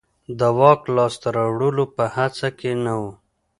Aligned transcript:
د 0.39 0.41
واک 0.59 0.81
لاسته 0.95 1.27
راوړلو 1.37 1.85
په 1.95 2.03
هڅه 2.15 2.47
کې 2.59 2.71
نه 2.83 2.93
و. 3.01 3.03